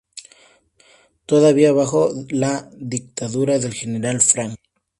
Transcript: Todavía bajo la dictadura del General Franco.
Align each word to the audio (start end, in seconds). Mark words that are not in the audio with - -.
Todavía 1.27 1.73
bajo 1.73 2.09
la 2.29 2.71
dictadura 2.75 3.59
del 3.59 3.75
General 3.75 4.19
Franco. 4.19 4.57